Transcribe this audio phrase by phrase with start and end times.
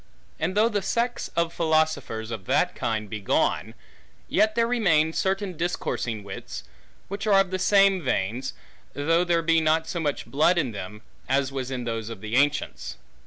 [0.39, 3.75] And though the sects of philosophers of that kind be gone,
[4.27, 6.63] yet there remain certain discoursing wits,
[7.07, 8.53] which are of the same veins,
[8.95, 12.35] though there be not so much blood in them, as was in those of the
[12.35, 12.97] ancients.